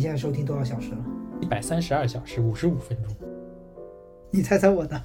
[0.00, 0.98] 你现在收听多少小时了？
[1.42, 3.14] 一百三十二小时五十五分钟，
[4.30, 4.98] 你猜猜我的？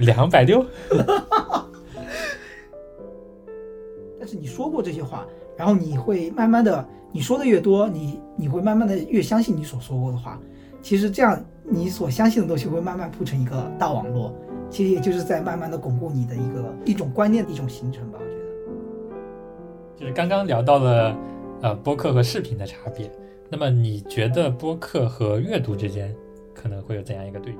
[0.00, 0.66] 两百六。
[4.18, 5.24] 但是你说过这些话，
[5.56, 10.36] 然后你会慢慢的，你说的越多，你你会慢慢的越相信你所说过的话。
[10.82, 14.34] 其实这样，你所相信的东西会慢慢铺成一个大网络，
[14.68, 18.18] 其实也就是在慢慢的巩固你的一个一种观念的一种形成吧。
[18.20, 21.16] 我觉得，就是刚刚聊到了
[21.62, 23.08] 呃播客和视频的差别，
[23.48, 26.12] 那么你觉得播客和阅读之间
[26.52, 27.58] 可能会有怎样一个对比？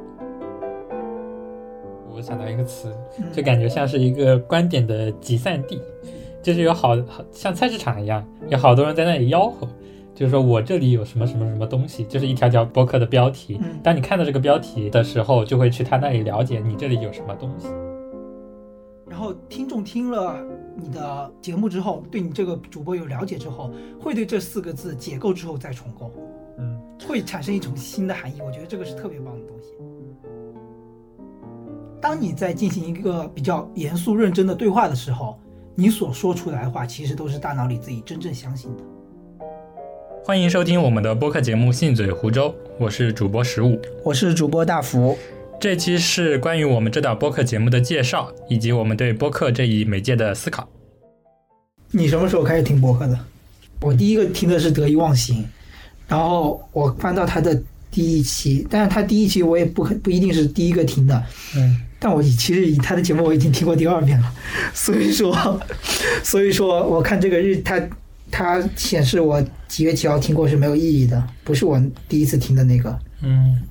[2.13, 2.93] 我想到一个词，
[3.33, 5.81] 就感觉像是一个观点的集散地，
[6.43, 9.69] 就是有好好像菜市场一样，有好多人在那里吆喝。
[10.15, 13.61] 就是说我这里有什么什么什么东西，就是一条条播客的标题。
[13.83, 17.69] 当你看到这个标题的时候，就会去他那里了解你这里有什么东西。
[19.17, 20.45] 然后听众听了
[20.77, 26.13] 你的节目之后，对你这个主播有了解之后，会对这四个字解构之后再重构，
[26.59, 28.43] 嗯，会产生一种新的含义。
[28.45, 29.69] 我觉得这个是特别棒的东西。
[31.99, 35.39] 当你在进行一个比较严肃认真的对话的时候，
[35.75, 38.85] 你所说出来的话，其实都是大脑里自己真正相信的。
[40.23, 45.17] 欢迎收听我们的播客节目《信嘴湖州》，我是主播十五，我是主播大福。
[45.59, 50.69] 这期是关于我们这档播客节目的介绍，以及我们对播客这一媒介的思考。
[51.91, 53.19] 你什么时候开始听播客的？
[53.81, 55.43] 我第一个听的是《得意忘形》，
[56.07, 61.25] 然后我翻到他的第一期，但是他第一期我也不不一定是第一个听的，
[61.57, 64.33] 嗯，但我其实以他的节目我已经听过第二遍了，
[64.75, 65.61] 所以说，
[66.23, 67.81] 所以说我看这个日他。
[68.29, 72.99] 它显示我几月几号听过是没有意义的，不是我第一次听的那个。
[73.23, 73.63] 嗯，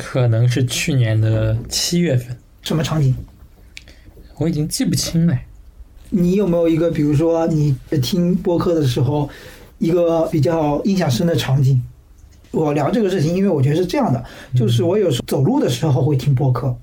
[0.00, 2.34] 可能是去年的七月份。
[2.62, 3.14] 什么场景？
[4.38, 5.38] 我已经记不清了。
[6.08, 9.28] 你有没有一个，比如说你听播客的时候，
[9.78, 11.80] 一个比较印象深的场景？
[12.50, 14.24] 我聊这个事情，因为我觉得是这样的，
[14.56, 16.74] 就是我有时候走路的时候会听播客。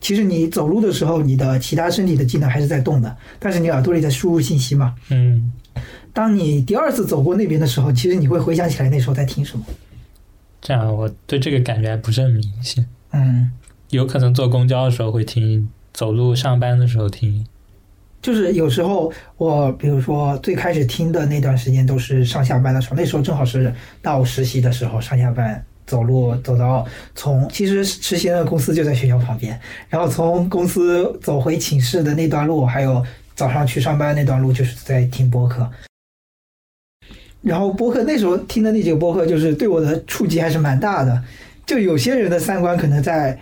[0.00, 4.94] 其实你走路的时候，你的其他身体的机能还是在动的，但是你耳朵里在输入信息嘛。
[5.10, 5.52] 嗯。
[6.14, 9.64] 当你第二次走过那边的时候，其实你会回想起来那时候在听什么。
[10.60, 12.86] 这样，我对这个感觉还不是很明显。
[13.12, 13.50] 嗯。
[13.90, 17.46] 有可能坐公交的时候会听，走路上班的时候听。
[18.20, 25.64] 就是有时候我，比如说最开始听的那段时间都是上下班的时候，那时候正好是到实习的时候，上下班。
[25.86, 29.58] 走路走到从其实实习的公司就在学校旁边，
[29.88, 33.02] 然后从公司走回寝室的那段路，还有
[33.34, 35.66] 早上去上班那段路，就是在听播客。
[37.42, 41.22] 然后播客那时候听的那几个播客，就是对我的触及还是蛮大的。
[41.66, 43.38] 就有些人的三观可能在。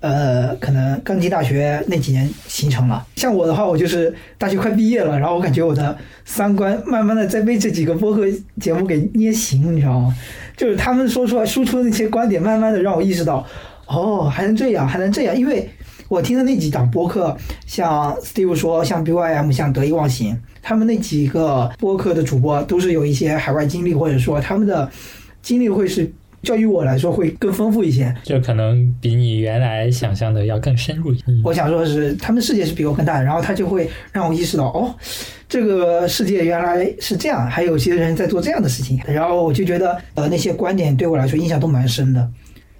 [0.00, 3.04] 呃，可能刚进大学那几年形成了。
[3.16, 8.22] 像我的话，我就是大学快毕业了，然后我感觉我的三观慢慢的在被这几个播客
[8.60, 10.14] 节目给捏形，你知道吗？
[10.56, 13.44] 就是他们说出来输出的那些观点，慢慢的让我意识到，
[13.88, 15.36] 哦，还能这样，还能这样。
[15.36, 15.68] 因为
[16.06, 17.36] 我听的那几档播客，
[17.66, 24.90] 像 Steve 说，像 BYM，像得意忘形，他们那几个播客的主播都是有一些海外经历，或者说他们的
[25.42, 26.10] 经历会是。
[26.44, 31.24] 教育我来说会更丰富一些，就可能比你原来想象的要更深入一些。
[31.42, 34.94] 我想说的是，他们世界是比我更大的，然后他就会让我意识到，哦，
[35.48, 39.00] 这个世界原来是这样，还有些人在做这样的事情。
[39.04, 42.30] 然后我就觉得，呃，那些观点对我来说印象都蛮深的。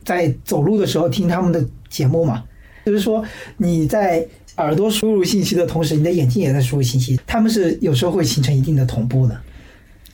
[0.05, 2.44] 在走路的时候听他们的节目嘛，
[2.87, 3.25] 就是说
[3.56, 4.25] 你在
[4.59, 9.41] 耳朵输入信息的同时，你的眼睛也在输入信息，他们是有时候会形成一定的同步的。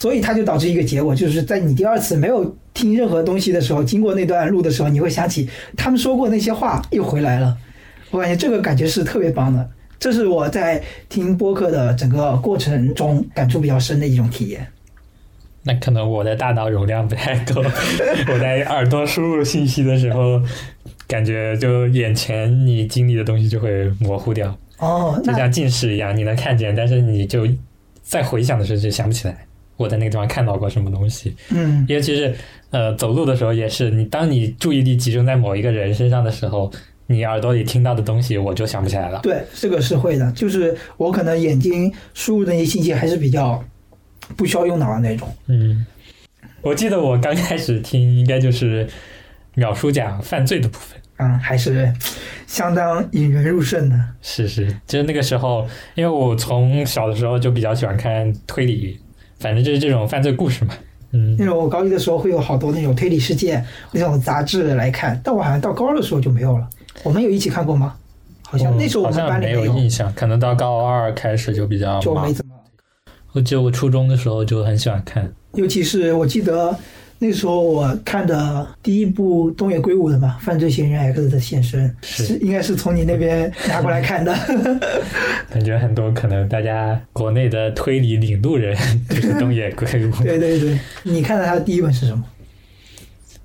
[0.00, 7.56] 所以它就导致一个结果，就是在你第二次没有听任何东西的时候，经过那段路的时候，你会想起他们说过那些话又回来了。
[8.10, 14.66] 我感觉这个感觉是特别棒的，这是我在听播客的整个过程中感触比较深的一种体验。
[15.62, 17.62] 那可能我的大脑容量不太够，
[18.28, 20.42] 我在耳朵输入信息的时候，
[21.06, 24.56] 感觉就眼前你经历的东西就会模糊掉。
[24.78, 27.46] 哦，就像近视一样，你能看见，但是你就
[28.02, 29.46] 在回想的时候就想不起来。
[29.76, 31.34] 我在那个地方看到过什么东西？
[31.50, 32.32] 嗯，尤其是
[32.70, 36.70] 呃走路的时候也是，你当你注意力集中在某一个人身上的时候，
[37.06, 39.20] 你耳朵里听到的东西我就想不起来了。
[39.22, 43.62] 对，这个是会的，就是我可能眼睛输入那些信息还是比较
[44.36, 45.28] 不需要用脑的那种。
[45.46, 45.84] 嗯，
[46.62, 48.86] 我记得我刚开始听应该就是
[49.54, 51.92] 秒叔讲犯罪的部分，嗯，还是
[52.46, 53.98] 相当引人入胜的。
[54.20, 59.00] 是是，就是那个时候，因为我从小的时候就比较喜欢看推理。
[59.40, 60.72] 反正就是这种犯罪故事嘛，
[61.12, 63.62] 嗯，那种我高一的时候会有好多那种推理事件
[63.92, 66.66] 那种杂志来看，但我好像到高二的时候就没有了。
[67.02, 67.94] 我们有一起看过吗？
[68.42, 72.54] 好像那时候我们班里没有印象，可能到高二开始就比较就没怎么。
[73.32, 76.74] 我记得我初中的时候就很喜欢看，尤其是我记得
[77.18, 84.34] 那时候我看的第一部东野圭吾的嘛，《犯罪嫌疑人 X 的现身》是应该是从你那边拿过来看的。
[85.48, 88.76] 感觉很多可能大家国内的推理领路人
[89.08, 90.10] 就是东野圭吾。
[90.22, 92.22] 对对对，你看到他的第一本是什么？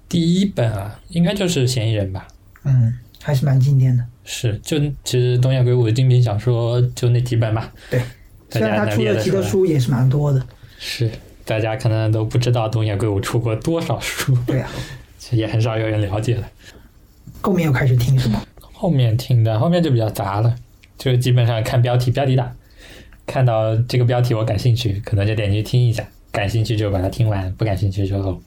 [0.09, 2.27] 第一本啊，应该就是嫌疑人吧。
[2.65, 4.03] 嗯，还是蛮经典的。
[4.25, 7.69] 是，就其实东野圭吾的精品小说就那几本嘛。
[7.89, 8.01] 对，
[8.49, 9.47] 虽然他出的提的列得出来。
[9.47, 10.43] 书也是蛮多的。
[10.79, 11.09] 是，
[11.49, 14.69] 大家可能都不知道东野圭吾出过多少书，对啊，
[15.31, 16.47] 也很少有人了解了。
[17.41, 18.39] 后面又开始听什么？
[18.71, 20.55] 后面听的，后面就比较杂了，
[20.95, 22.55] 就基本上看标题，标题党，
[23.25, 28.41] 看到这个标题我感兴趣，可能就点进去听一下，感兴趣就把它听完，不感兴趣就就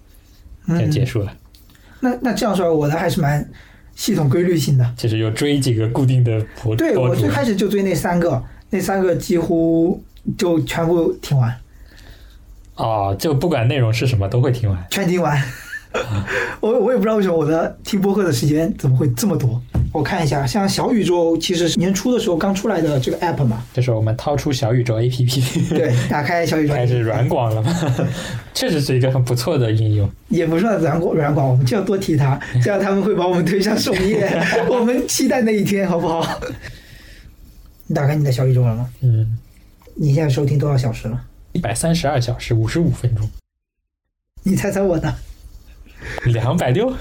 [0.69, 1.37] 嗯，结束了。
[1.99, 3.45] 那那这样说，我的还是蛮
[3.97, 4.95] 系统规律性的。
[4.97, 8.41] 就是有追几个固定的博主我最，开始就追那三个，
[8.71, 10.01] 那三个几乎
[10.39, 11.53] 就全部听完，
[12.77, 14.87] 哦，就不管内容是什么都会听完。
[14.91, 15.41] 全听完。
[16.61, 19.61] 我我也不知道为什么我的听播客的时间怎么会这么多。
[19.93, 27.75] 我看一下，像小宇宙其实是年初的时候刚出来的这个 app 嘛，就是我们掏出小宇宙 APP，对，打开小宇宙 开始软广了吗？
[28.55, 30.11] 确实是一个很不错的应用。
[30.29, 34.27] 也不算软广软广，我们就要多提它， 这样他们会把我们推向首页。
[34.71, 36.41] 我们期待那一天，好不好？
[37.87, 38.89] 你打开你的小宇宙了吗？
[39.03, 39.39] 嗯，
[39.95, 41.21] 你现在收听多少小时了？
[41.53, 43.29] 一百三十二小时五十五分钟，
[44.43, 45.15] 你猜猜我的？
[46.25, 46.93] 两百六，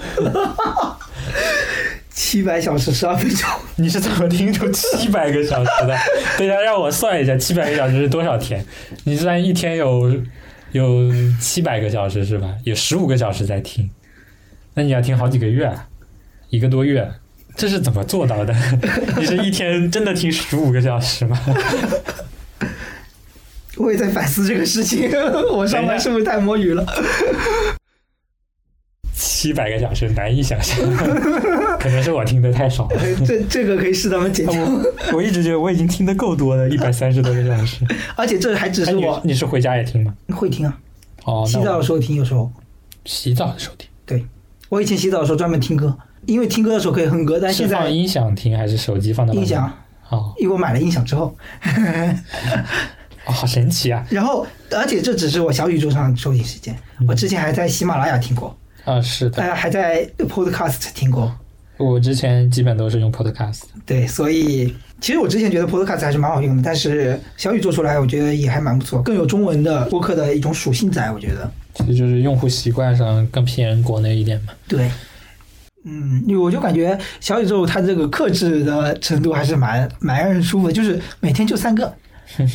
[2.10, 3.48] 七百小时十二分钟。
[3.76, 5.96] 你是怎么听出七百个小时的？
[6.38, 8.64] 等一下让我算一下，七百个小时是多少天？
[9.04, 10.22] 你算一天有
[10.72, 11.10] 有
[11.40, 12.54] 七百个小时是吧？
[12.64, 13.90] 有十五个小时在听，
[14.74, 15.88] 那你要听好几个月啊，
[16.50, 17.10] 一个多月，
[17.56, 18.54] 这是怎么做到的？
[19.18, 21.40] 你是一天真的听十五个小时吗？
[23.78, 25.10] 我也在反思这个事情，
[25.52, 26.84] 我上班是不是太摸鱼了？
[29.14, 30.78] 七百个小时难以想象，
[31.78, 32.96] 可能是我听的太少了。
[33.26, 37.84] 这这个可以适当的减掉，我我一直觉得我已经听的够多了，一百三十多个小时。
[38.16, 40.14] 而且这还只是我你是回家也听吗？
[40.30, 40.78] 会听啊，
[41.24, 42.50] 哦，洗澡的时候听，有时候。
[43.04, 43.88] 洗澡的时候听。
[44.06, 44.24] 对，
[44.68, 45.96] 我以前洗澡的时候专门听歌，
[46.26, 49.68] 因为听歌的时候可以哼歌，但是现在放音响听还是手机放的音响，
[50.08, 51.36] 哦因为我买了音响之后，
[53.26, 54.04] 哦，好神奇啊！
[54.10, 56.76] 然后而且这只是我小宇宙上收听时间，
[57.06, 61.32] 我之前还在喜马拉雅听过，啊，是的，呃，还在 Podcast 听过。
[61.78, 63.62] 我之前基本都是用 Podcast。
[63.86, 71.50] 对，所以其实我之前觉得 Podcast 还是蛮好用的，但是小宇宙出来，我觉得也还蛮不错，更有中文的播客的一种属性在，我觉得。
[71.74, 74.52] 其实就是用户习惯上更偏国内一点嘛。
[74.68, 74.90] 对，
[75.84, 81.92] 嗯，我就感觉小宇宙它这个克制的程度还是蛮蛮让人舒服的，就是每天就三个。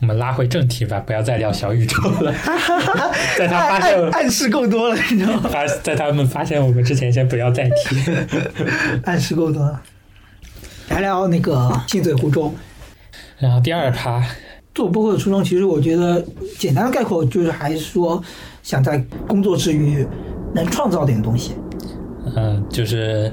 [0.00, 2.34] 我们拉回正题吧，不要再聊小宇宙了。
[3.38, 5.48] 在他发现暗暗示够多了，你知道吗？
[5.52, 7.96] 发在他们发现我们之前，先不要再提。
[9.04, 9.80] 暗示够多了。
[10.88, 12.52] 聊聊那个信嘴湖中。
[13.38, 14.20] 然后第二趴，
[14.74, 16.24] 做播客的初衷，其实我觉得
[16.58, 18.20] 简单的概括就是还是说
[18.62, 20.04] 想在工作之余
[20.52, 21.54] 能创造点东西。
[22.34, 23.32] 嗯、就是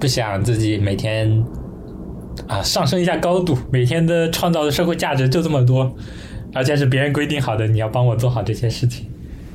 [0.00, 1.44] 不想自己每天
[2.46, 5.94] 啊上升一下高度，每天的创造的社会价值就这么多，
[6.52, 9.06] 而且是别人规定好的，你要帮我做好这些事情。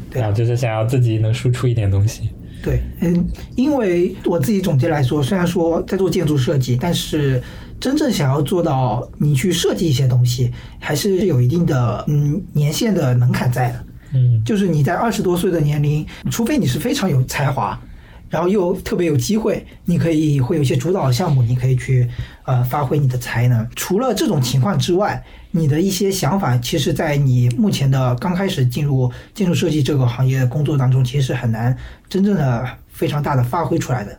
[0.09, 2.29] 对啊啊，就是想要自己能输出一点东西。
[2.63, 7.41] 对，嗯，因为我自己总结来说，虽然说在做建筑设计，但是
[7.79, 13.85] 真正想要做到你去设计一些东西，还是有一定的嗯年限的门槛在的。
[14.13, 17.77] 嗯就是你在二十多岁的年龄，除非你是非常有才华，
[18.29, 22.09] 然后又特别有机会，你可以会有一些主导的项目，你可以去
[22.43, 23.67] 呃发挥你的才能。
[23.75, 31.75] 除了这种情况之外，你的一些想法，其实在你目前的刚开始进入建筑设计这个行业工作当中，其实是很难
[32.09, 34.17] 真正的非常大的发挥出来的。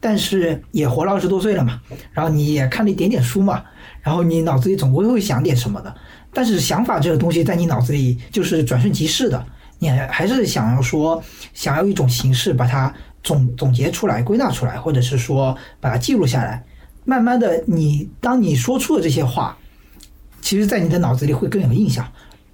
[0.00, 1.80] 但是也活了二十多岁了嘛，
[2.12, 3.64] 然后你也看了一点点书嘛，
[4.00, 5.92] 然后你脑子里总归会想点什么的。
[6.32, 9.44] 但是想法这个东西在你脑子里就是转瞬即逝的，
[9.80, 11.20] 你还还是想要说，
[11.52, 16.64] 想要一种形式把它总总结出来、归纳出来，或者是说把它记录下来。
[17.04, 19.56] 慢慢的，你当你说出的这些话，
[20.42, 22.06] 其实在你的脑子里会更有印象。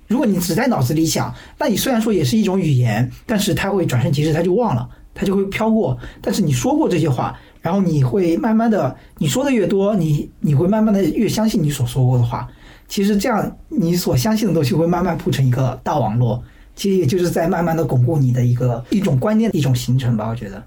[0.06, 5.98] 如果你只在脑子里想，那你虽然说也是一种语言，但是它会转瞬即逝，它就忘了，它就会飘过。
[6.20, 12.46] 但是你说过这些话，然后你会慢慢的，你说的越多，你你会慢慢的越相信你所说过的话。
[12.86, 16.44] 其实这样，你所相信的东西会慢慢铺成一个大网络。
[16.74, 20.28] 其实也就是在慢慢的巩固你的一个一种观念的一种形成吧。
[20.28, 20.62] 我觉得，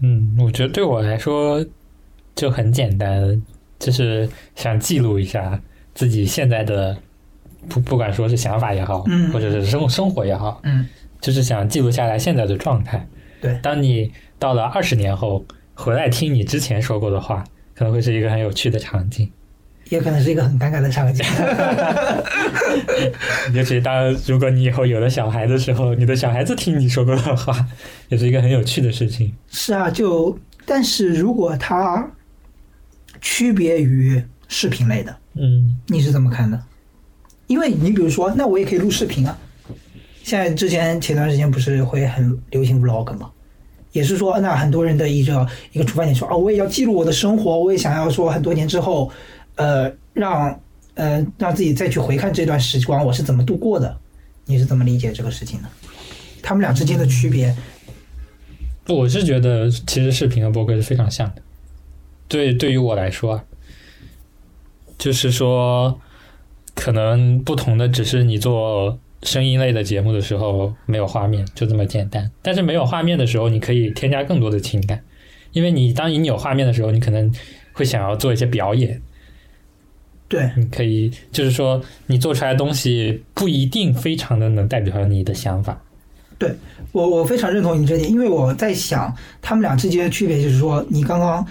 [0.00, 1.64] 嗯，我觉得对我来说
[2.34, 3.42] 就很简单，
[3.78, 5.60] 就是想记录一下
[5.94, 6.96] 自己现在的
[7.68, 10.86] 不不管说是想法也好，嗯或者是生生活也好，嗯，
[11.20, 13.06] 就是想记录下来现在的状态。
[13.40, 15.44] 对当你到了二十年后
[15.74, 17.44] 回来听你之前说过的话，
[17.74, 19.30] 可能会是一个很有趣的场景。
[19.88, 21.24] 也可能是一个很尴尬的场景。
[23.54, 27.66] 尤其当如果你以后有了小孩的时候，你的小孩子听你说过的话，
[28.08, 29.32] 也是一个很有趣的事情。
[29.50, 32.08] 是啊，就但是如果它
[33.20, 36.60] 区别于视频类的，嗯你是怎么看的？
[37.46, 39.36] 因为你比如说，那我也可以录视频啊。
[40.22, 43.30] 现在之前前段时间不是会很流行 vlog 吗？
[43.92, 49.10] 也是说，那很多人的一个一个出发点说，哦，我也要记录我的生活，我也想要说很多年之后，
[49.58, 50.60] 呃，让
[50.94, 53.98] 呃让自己再去回看这段时光，我是怎么度过的？
[54.46, 55.68] 你是怎么理解这个事情的？
[56.42, 57.54] 他们俩之间的区别，
[58.86, 61.42] 我是觉得其实视频和播客是非常像的。
[62.28, 63.42] 对，对于我来说，
[64.96, 66.00] 就是说，
[66.74, 72.30] 可能不同的只是你做声音类的节目的时候没有画面，就这么简单。
[72.40, 75.02] 但是没有画面的时候，你可以添加更多的情感，
[75.52, 77.30] 因为你当你有画面的时候，你可能
[77.72, 79.02] 会想要做一些表演，
[80.28, 85.80] 对，你可以就是说你做出来的东西不一定非常的能代表你的想法。
[86.36, 86.54] 对
[86.92, 91.44] 我我非常认同你这点，因为我在想他们俩之间的区别，就是说你刚刚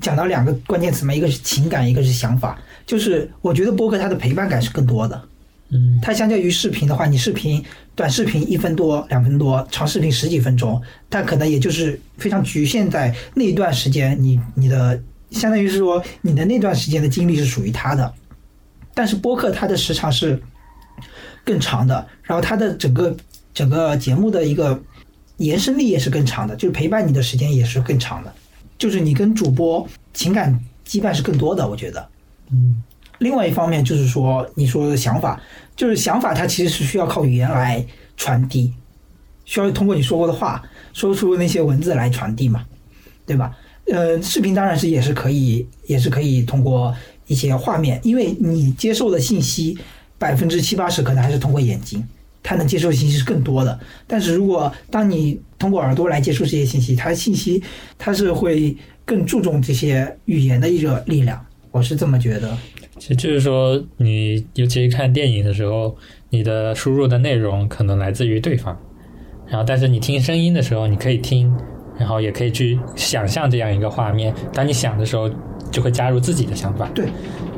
[0.00, 2.58] 讲到两个关键词嘛，一个是情感，一个是想法。
[2.84, 5.22] 就是我觉得播客它的陪伴感是更多的，
[5.70, 7.64] 嗯它相较于视频的话，你视频
[7.94, 15.00] 短视频一分多、两分多，长视频十几分钟，但可能也就是非常局限在那一段时间，你你的
[15.30, 18.12] 相当于是说你的那段时间的精力是属于他的，
[18.94, 20.40] 但是播客它的时长是
[21.44, 23.14] 更长的，然后它的整个
[23.52, 24.80] 整个节目的一个
[25.38, 28.32] 延伸力也是更长的，就是陪伴你的时间也是更长的，
[28.78, 32.08] 就是你跟主播情感羁绊是更多的，我觉得。
[32.50, 32.82] 嗯
[33.18, 35.40] 另外一方面就是说，你说的想法，
[35.76, 37.82] 就是想法它其实是需要靠语言来
[38.16, 38.72] 传递，
[39.44, 40.60] 需要通过你说过的话，
[40.92, 42.64] 说出那些文字来传递嘛，
[43.24, 43.56] 对吧？
[43.86, 46.94] 呃，视频当然是也是可以，也是可以通过
[47.26, 49.78] 一些画面，因为你接受的信息
[50.18, 52.02] 百分之七八十可能还是通过眼睛，
[52.42, 53.78] 它能接受的信息是更多的。
[54.06, 57.62] 但是如果当你通过耳朵来接触这些信息，它信息
[57.98, 62.56] 它是会更注重这些语言的一个力量，我是这么觉得。
[62.98, 65.96] 其实就是说，你尤其是看电影的时候，
[66.30, 68.78] 你的输入的内容可能来自于对方，
[69.48, 71.52] 然后但是你听声音的时候，你可以听，
[71.98, 74.32] 然后也可以去想象这样一个画面。
[74.52, 75.28] 当你想的时候，
[75.74, 76.88] 就会加入自己的想法。
[76.94, 77.06] 对，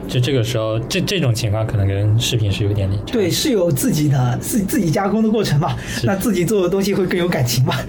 [0.08, 7.74] 就这个时候，这这种情况可能跟视频是有点对，是有自己的自自己加工的过程嘛，那自己做的东西会更有感情嘛。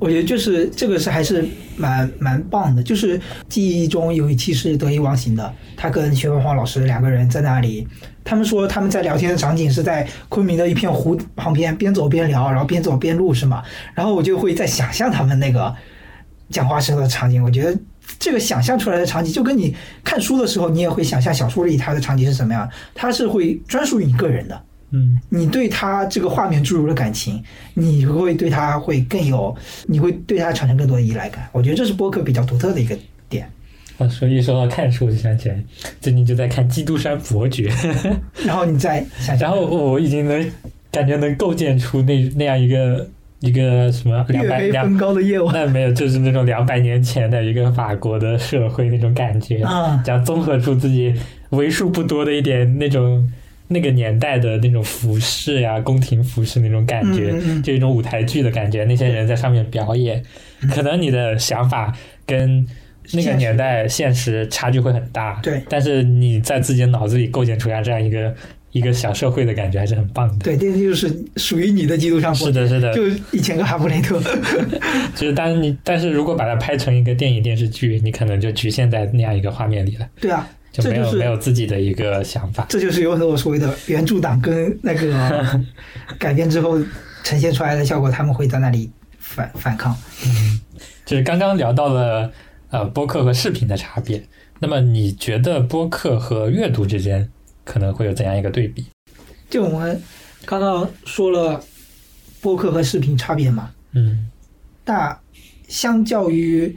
[0.00, 7.86] 我觉得就是这个是还是蛮蛮棒的，就是记忆中有一期是得意忘形的，他跟薛文华老师两个人在那里，
[8.22, 13.62] 他们说他们在聊天的场景是在昆明的一片湖旁边，边走边聊，然后边走边录是吗？
[13.94, 15.74] 然后我就会在想象他们那个
[16.50, 17.78] 讲话时候的场景，我觉得
[18.18, 24.62] 这个想象出来的场景，就跟你看书的时候，你也会想象小说里它的场景是什么样，它是会专属于你个人的。
[24.90, 27.42] 嗯，你对他这个画面注入了感情，
[27.74, 29.52] 你会对他会更有，
[29.86, 31.48] 你会对他产生更多的依赖感。
[31.50, 32.96] 我觉得这是播客比较独特的一个
[33.28, 33.50] 点。
[33.98, 35.60] 啊，说一说到看书，我就想起来，
[36.00, 37.68] 最近就在看《基督山伯爵》，
[38.46, 40.52] 然后你再想想，然后我已经能
[40.92, 43.08] 感觉能构建出那那样一个
[43.44, 45.54] 一个什么两月百两高的夜晚。
[45.54, 51.14] 那没有，就是那种两百年前的一个法国的社会那种感觉，啊，这样综合出自己
[51.50, 53.30] 为数不多的一点那种
[53.68, 57.32] 那个年代的那种服饰呀、宫廷服饰那种感觉，
[57.62, 58.84] 就一种舞台剧的感觉。
[58.84, 60.22] 那些人在上面表演，
[60.70, 61.94] 可能你的想法
[62.26, 62.66] 跟
[63.12, 65.62] 那个年代现实差距会很大，对。
[65.68, 68.34] 但是你在自己脑子里构建出来这样一个
[68.74, 70.44] 一个小社会的感觉，还是很棒的。
[70.44, 74.20] 对，这就是属于你的基督上是的，是的，就以前个哈姆雷特，
[75.14, 82.66] 就是当你，但是如果把它拍成一个电影电视剧，你可能就局限在那样一个画面里了，对啊，就没有就是没有自己的一个想法。
[82.68, 85.60] 这就是有很多所谓的原著党跟那个
[86.18, 86.76] 改编之后
[87.22, 88.90] 呈现出来的效果，他们会在那里
[89.20, 89.96] 反反抗。
[91.06, 92.28] 就是刚刚聊到了
[92.70, 94.20] 呃播客和视频的差别，
[94.58, 97.30] 那么你觉得播客和阅读之间
[97.64, 98.86] 可能会有怎样一个对比？
[99.50, 100.02] 就我们
[100.44, 101.62] 刚刚说了
[102.40, 104.30] 播客和视频差别嘛，嗯
[104.84, 105.18] 那
[105.68, 106.76] 相较于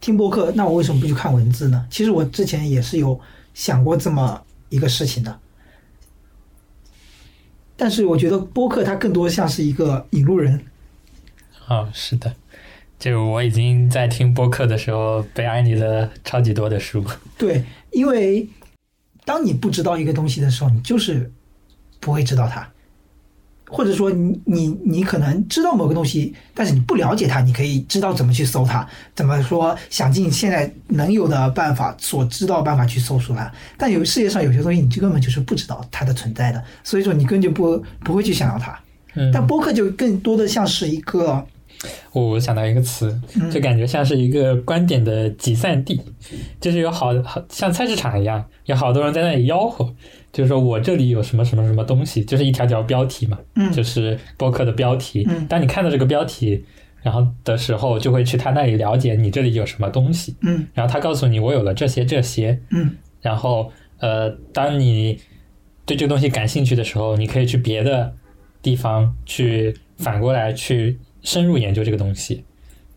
[0.00, 1.86] 听播客，那我为什么不去看文字呢？
[1.90, 3.18] 其实我之前也是有
[3.54, 5.38] 想过这么一个事情的，
[7.76, 10.64] 但是我觉得播客它更多像是一个引路人，
[11.66, 12.34] 哦，是的，
[12.98, 17.04] 就我已经在听播客的时候被安利了超级多的书。
[17.38, 18.46] 对，因为
[19.26, 21.30] 当你不知道一个东西的时候，你就是
[22.00, 22.66] 不会知道它，
[23.68, 33.50] 或者说你你你可能知道某个东西，但是你不了解它，你可以知道怎么去搜它，怎么说想尽现在能有的办法，所知道办法去搜索它。
[33.76, 38.78] 但有世界上有些东西，你就根本就是不知道它的存在的，所以说你根本就不不会去想要它。
[39.14, 41.44] 嗯，但播客就更多的像是一个，
[42.12, 46.00] 我想到一个词，就感觉像是一个观点的集散地，
[46.60, 49.94] 就是有好好像菜市场一样，有好多人在那里吆喝，
[50.32, 53.70] 就是说我这里有什么什么什么东西，就是一条条标题嘛，嗯。
[53.72, 55.26] 就是博客的标题。
[55.28, 55.46] 嗯。
[55.46, 56.64] 当你看到这个标题，
[57.02, 60.66] 然后的时候，就会去他那里了解你这里有什么东西，嗯。
[60.74, 62.90] 然后他告诉你我有了这些这些，嗯。
[63.20, 65.18] 然后呃，当你
[65.84, 68.12] 对这个东西感兴趣的时候，你可以去别的
[68.62, 72.44] 地方去反过来去深入研究这个东西，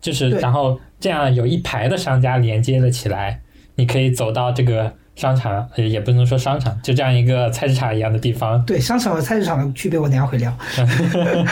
[0.00, 3.42] 就是然后这样有一排的商家连接了起来，
[3.74, 10.56] 你可以走到这个商场，呃也不能说商场，就这样一个菜市场一样的地方，对，商场和菜市场的区别我等下会聊。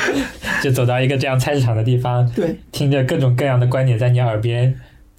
[0.63, 4.75] 就走到一个这样菜市场的地方，对，听着各种各样的观点在你耳边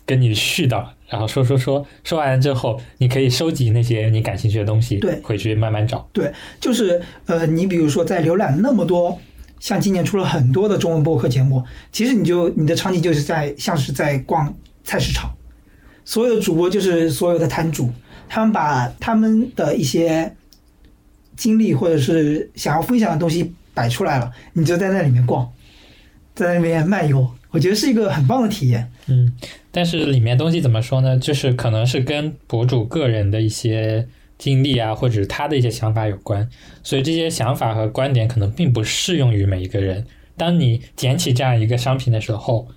[0.05, 6.09] 跟你絮叨，然后说说说，说完了之后，你可以收集那些你感兴趣的东西，对回去慢慢找。
[6.11, 9.19] 对就是呃，你比如说在浏览那么多，
[9.59, 15.29] 像今年出了很多的中文播客节目，其实你就你的场景就是在像是在逛菜市场，
[16.05, 17.91] 所有的主播就是所有的摊主，
[18.27, 20.33] 他们把他们的一些
[21.35, 25.49] 经历或者是想要分享的东西摆出来了，你就在那里面逛，
[26.33, 28.91] 在那里面漫游，我觉得是一个很棒的体验。
[29.07, 29.33] 嗯，
[29.71, 31.17] 但是里面东西怎么说呢？
[31.17, 34.07] 就是可能是跟博主个人的一些
[34.39, 36.49] 经历啊，或者是他的一些想法有关，
[36.81, 40.03] 所以这些想法和观点可能并不适用于每一个人。
[40.35, 42.67] 当你捡起这样一个商品的时候，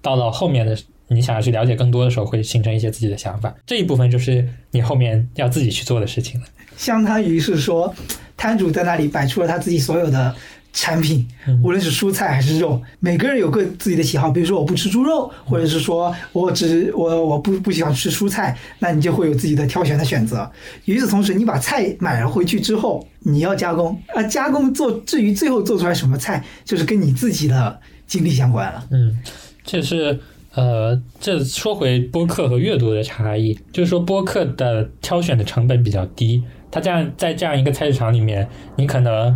[0.00, 0.76] 到了后面的
[1.08, 3.54] 你想要去了解更多的时候，会形成一些自己的想法。
[3.66, 6.46] 这一部分就是你后面要自己去做的事情了。
[6.76, 7.94] 相当于是说，
[8.34, 10.34] 摊主在那里摆出了他自己所有的
[10.72, 14.30] 产品，嗯无论是蔬菜还是肉，每个人有个自己的喜好。
[14.30, 20.50] 比如说我不吃猪肉，或者是说我只我我不不喜欢吃蔬菜，那你就会有自己的挑选的选择。
[20.86, 28.86] 与此同时，你把菜买了回去之后，你要加工啊，加工做至于最后做出来什么菜，就是跟你自己的经历相关了。
[28.90, 29.18] 嗯，
[29.64, 30.18] 这是
[30.54, 38.46] 呃，这说回播客和阅读的差异，就是说播客的挑选的成本比较低，它这样在这样一个菜市场里面，
[38.76, 39.34] 你可能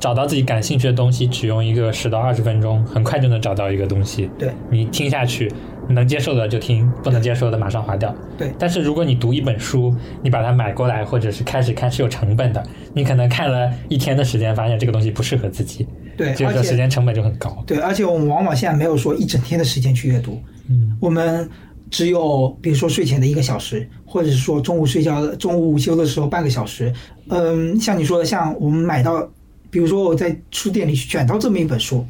[0.00, 5.52] 找到自己感兴趣的东西，只用一个十到二十分钟，很快就能找到一个东西，对你听下去。
[5.90, 8.14] 能接受的就听，不能接受的马上划掉。
[8.36, 9.90] 对但是如果你读一本书，
[10.22, 17.64] 你把它买过来，或者是开始看是有成本的，你可能看了一天的时间，发现这个东西不适合自己，对，这个时间成本就很高。
[17.66, 21.48] 对，而且我们往往现在没有说一整天的时间去阅读，嗯我们
[21.88, 26.92] 只有比如说睡前的一个小时，或者是说中午睡觉的中午午休的时候半个小时。
[27.30, 29.26] 嗯，像你说的，像我们买到，
[29.70, 32.06] 比如说我在书店里选到这么一本书，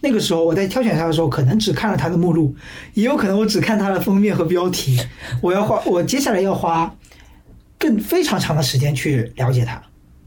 [0.00, 2.54] 那个时候我在挑选它的时候，可能只看了它的目录，
[2.94, 4.98] 也有可能我只看它的封面和标题。
[5.42, 6.94] 我要花， 我接下来要花
[7.78, 9.82] 更非常长的时间去了解它。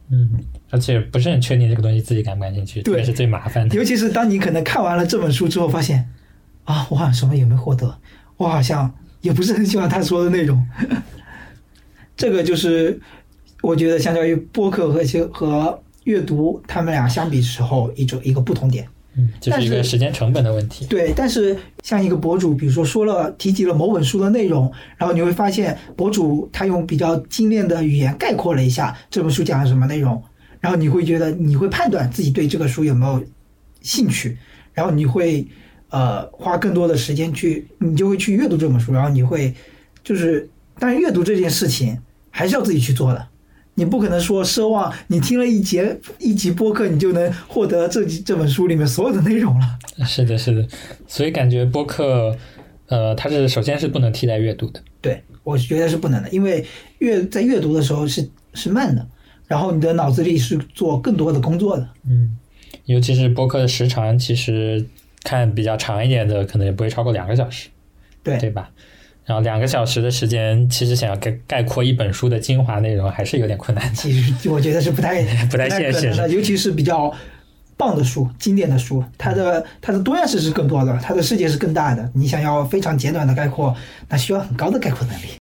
[0.09, 0.29] 嗯，
[0.69, 3.75] 而且不是很确定这个东西自己感不感兴趣，对这个是最麻烦的。
[3.75, 6.09] 尤其是当你可能看完了这本书之后，发现
[6.65, 7.97] 啊，我好像什么也没获得，
[8.35, 10.67] 我好像也不是很喜欢他说的内容。
[12.17, 12.99] 这个就是
[13.61, 18.87] 我觉得相较于播客和其和阅读，他们俩相比时候一种一个不同点。
[19.13, 20.85] 嗯，就是一个时间成本的问题。
[20.85, 30.23] 对，但是像一个博主，比如说说了提及了某本书的内容，然后你会发现博主他用比较精炼的语言概括了一下这本书讲了什么内容，
[30.61, 33.21] 然后你会觉得你会判断自己对这个书有没有
[33.81, 34.37] 兴趣，
[34.73, 35.45] 然后你会
[35.89, 39.53] 呃花更多的时间去，你就会去阅读这本书，然后你会
[40.05, 43.27] 就是，但是阅读这件事情还是要自己去做的。
[43.81, 49.79] 你不可能说奢望你听了一节一集播客，你就能获得这这本书里面所有的内容了。
[50.05, 50.67] 是的，是的，
[51.07, 52.37] 所以感觉播客，
[52.85, 54.79] 呃，它是首先是不能替代阅读的。
[55.01, 56.63] 对，我觉得是不能的，因为
[56.99, 59.03] 阅在阅读的时候是是慢的，
[59.47, 61.89] 然后你的脑子里是做更多的工作的。
[62.07, 62.37] 嗯，
[62.85, 64.85] 尤其是播客的时长，其实
[65.23, 67.69] 看比较长一点的，可能也不会超过两个小时，
[68.21, 68.69] 对对吧？
[69.31, 73.95] 然后两个小时的时间，其实想要概概括一本书的精华内容，还是有点困难的。
[73.95, 77.09] 其实我觉得是不太 不太现实的，尤其是比较
[77.77, 82.11] 棒的书、经典的书，它的它的多样性是更多的，它的世界是更大的。
[82.13, 83.73] 你想要非常简短的概括，
[84.09, 85.40] 那需要很高的概括能力。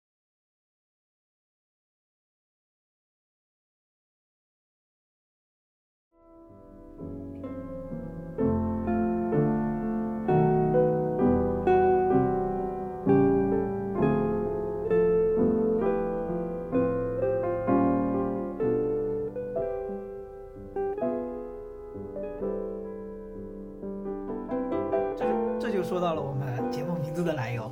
[25.83, 27.71] 说到了我们节目名字的来由，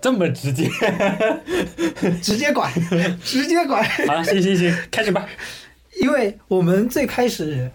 [0.00, 0.68] 这么直接，
[2.22, 2.72] 直接管，
[3.22, 3.82] 直接管。
[4.06, 5.26] 好了，行行行，开始吧。
[6.00, 7.70] 因为我们最开始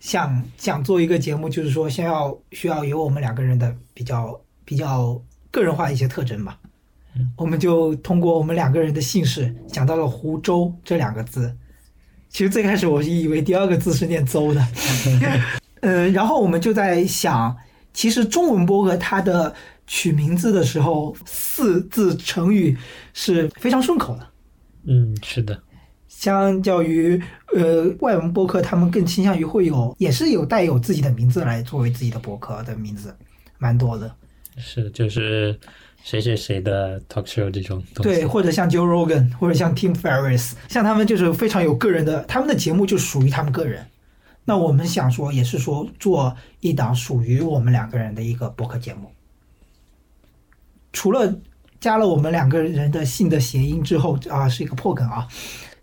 [0.00, 6.56] 想想做一个节目，就是说先要需要有我们两个人的比较比较个人化一些特征嘛。
[7.36, 11.54] 我们就通过我们两个人的姓氏想到了湖州这两个字。
[12.28, 14.64] 其实最开始我是以为第二个字是念邹的，
[15.82, 17.56] 嗯，然后我们就在想，
[17.92, 19.54] 其实中文播客它的
[19.86, 22.76] 取名字的时候，四字成语
[23.12, 24.26] 是非常顺口的。
[24.84, 25.60] 嗯，是的，
[26.08, 27.20] 相较于
[27.54, 33.14] 呃外文播客，他们更倾向于会有，也是有带有自己的名字来作为自己的博客的名字，
[33.58, 34.10] 蛮多的。
[34.56, 35.58] 是就是
[36.02, 38.20] 谁谁谁的 talk show 这种东西。
[38.20, 43.86] 对，或者像 Joe Rogan，或者像 Tim Ferriss，像他们就是非常有个人的，他们的节目就属于他们个人。
[44.50, 49.08] 那我们想说，也是说做一档属于我们两个人的一个博客节目。
[50.92, 51.32] 除了
[51.78, 55.28] 加了我们两个人的姓的谐音之后啊，是一个破梗啊。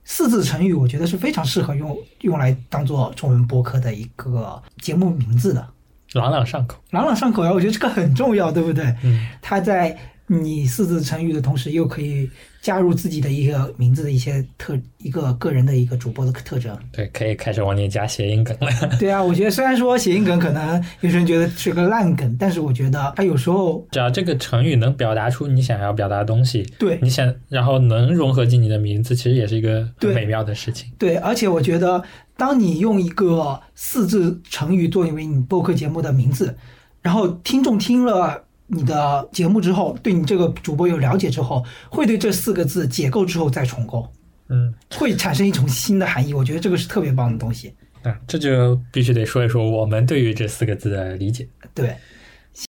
[0.03, 5.65] 四字成语，我觉得是非常适合用用来当做中文播客的一个节目名字的。
[6.11, 6.77] 朗朗上口。
[6.91, 8.93] 朗朗上口呀，我觉得这个很重要，对不对？
[9.01, 12.29] 嗯，它在你四字成语的同时，又可以
[12.67, 16.77] 加入自己的一个名字的一些特一个个人的一个主播的特征。
[16.91, 18.67] 对，可以开始往里加谐音梗了。
[18.99, 30.91] 对啊，我觉得虽然说谐音梗可能有些人觉得是个烂梗，但是我觉得它有时候只要这个成语能表达出你想要表达的东西，对你想，然后能融合进你的名字，其实也是一个很美妙的事情。
[30.99, 32.03] 对，而且我觉得，
[32.35, 36.57] 当你用一个四字成语作为你播客节目的名字，
[37.01, 44.07] 然后听众听了你的节目之后，对你这个主播有了解之后，会对这四个字解构之后再重构，
[44.49, 46.33] 嗯，会产生一种新的含义。
[46.33, 47.73] 我觉得这个是特别棒的东西。
[48.03, 51.47] 啊，这就必须得说一说我们对于这四个字的理解。
[51.73, 51.95] 对，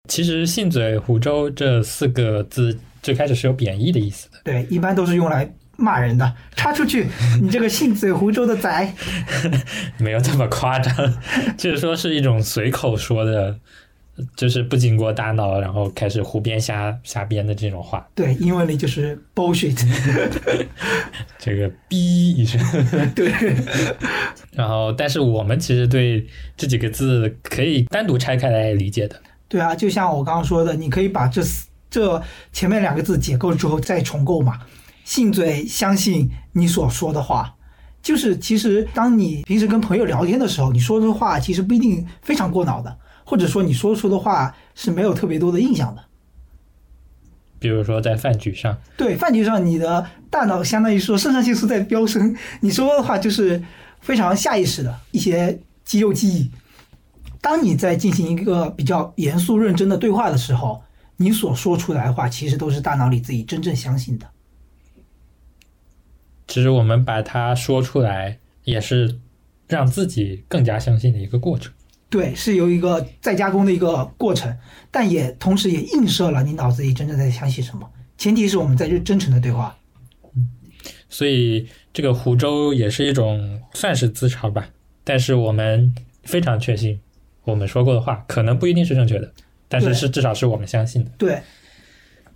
[0.08, 4.38] 其实“信嘴湖州”这四个字最开始是有贬义的意思的。
[4.44, 7.06] 对，一般都是用来骂人的，插出去，
[7.40, 8.94] 你这个信嘴湖州的仔。
[9.98, 10.94] 没有这么夸张，
[11.56, 13.58] 就是说是一种随口说的，
[14.36, 18.06] 就是不经过大脑，然后开始胡编瞎瞎编的这种话。
[18.14, 19.76] 对，英文里就是 bullshit。
[21.38, 22.60] 这个“逼”一声，
[23.14, 23.32] 对，
[24.52, 29.20] 然后但是我们其实对这几个字可以单独拆开来理解的。
[29.48, 32.20] 对啊，就像我刚刚说的，你可以把这四这
[32.52, 34.58] 前面两个字解构之后再重构嘛。
[35.04, 37.54] 信嘴相信你所说的话，
[38.02, 46.04] 就是其实当你平时跟朋友聊天的时候，你说的话其实不一定非常过脑的，或者说你说出的话是没有特别多的印象的。
[47.58, 53.62] 比如说在饭局上，对，饭局上你的大脑相当于说肾上腺素在飙升，你说的话就是
[54.00, 56.50] 非常下意识的一些肌肉记忆。
[57.40, 60.82] 当你在进行一个比较严肃认真的对话的时候，
[61.18, 64.26] 你所说出来的话其实都是大脑里自己真正相信的。
[66.48, 69.18] 其实我们把它说出来，也是
[69.68, 71.72] 让自己更加相信的一个过程。
[72.14, 74.56] 对，是有一个再加工的一个过程，
[74.88, 77.90] 但也同时也映射了你脑子里真正在相信什么。
[78.16, 79.76] 前提是我们在这真诚的对话。
[80.36, 80.48] 嗯
[81.08, 84.64] 所以这个湖州也是一种算是自嘲吧，
[85.02, 87.00] 但是我们非常确信
[87.42, 89.32] 我们说过的话可能不一定是正确的，
[89.68, 91.10] 但是是至少是我们相信的。
[91.18, 91.42] 对，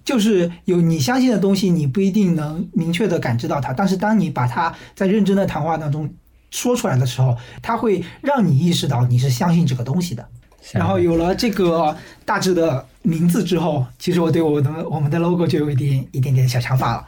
[0.04, 6.12] 就是有你相信的东西，你不一定能明确的感知到它，但是当你把它在认真的谈话当中
[6.50, 10.26] 说出来的时候，它会让你意识到你是相信这个东西的。
[10.72, 17.06] 然后有了这个大致的名字之后，其实我对我的我们的 logo 就有一点一点点小想法了，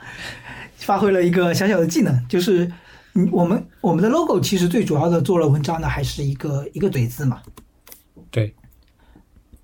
[0.77, 2.71] 发挥了一个小小的技能，就是
[3.15, 7.43] 嗯，我们我们的 logo 其实最主要的做了文章的还是一个一个嘴字嘛。
[8.31, 8.55] 对，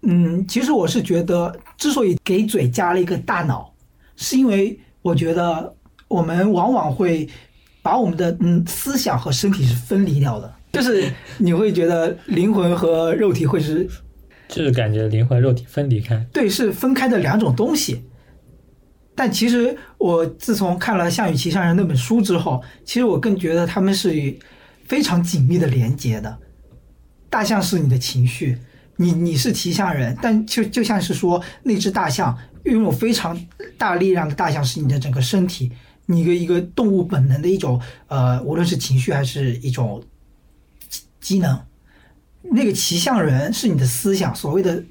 [0.02, 3.72] 嗯，其实我是觉得，之所以给嘴加了一个大脑，
[4.16, 5.74] 是因为我觉得
[6.08, 7.26] 我们往往会
[7.86, 13.88] 把我们的嗯思想和身体是分离掉的，就是你会觉得灵魂和肉体会是
[14.48, 16.16] 就是感觉灵魂肉体分离开。
[16.32, 18.02] 对是分开的两种东西。
[19.14, 24.12] 但其实我自从看了《项羽骑上人》那本书之后，其实我更觉得他们是
[24.86, 26.36] 非常紧密的连接的。
[27.30, 28.58] 大象是你的情绪，
[28.96, 33.40] 你你是骑象人，但就就像是说那只大象拥有非常
[33.78, 35.70] 大力量的大象是你的整个身体，
[36.06, 40.02] 你的一个动物本能的一种呃，无论是情绪还是一种
[40.88, 41.60] 机机能。
[42.42, 44.82] 那个骑象人是你的思想，所谓的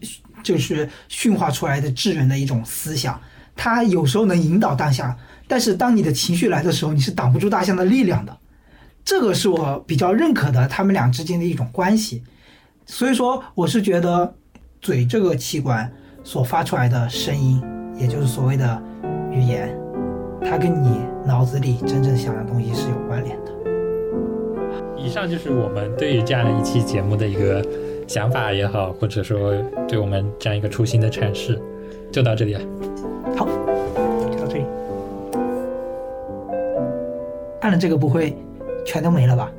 [0.43, 3.19] 就是驯化出来的智人的一种思想，
[3.55, 8.37] 它有时候能引导大象，但是当你的情绪来的时候，你是挡不住大象的力量的。
[9.05, 12.23] 这个是我比较认可的，他们俩之间的一种关系。
[12.85, 14.35] 所以说，我是觉得
[14.81, 15.89] 嘴这个器官
[16.23, 17.63] 所发出来的声音，
[17.97, 18.83] 也就是所谓的
[19.31, 19.73] 语言，
[20.47, 23.51] 它跟你脑子里真正想的东西是有关联的。
[24.95, 27.63] 以上就是我们对于这样的一期节目的一个
[28.07, 29.53] 想法也好，或者说
[29.87, 31.59] 对我们这样一个初心的阐释，
[32.11, 32.61] 就到这里了。
[33.35, 33.47] 好，
[34.31, 34.65] 就到这里。
[37.61, 38.35] 按了这个不会
[38.85, 39.51] 全都没了吧？